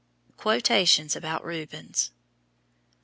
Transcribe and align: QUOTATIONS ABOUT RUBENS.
QUOTATIONS 0.35 1.15
ABOUT 1.15 1.43
RUBENS. 1.45 2.09